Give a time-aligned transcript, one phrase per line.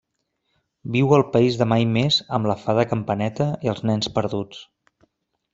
[0.95, 4.65] Viu al País de Mai Més amb la fada Campaneta i els Nens Perduts.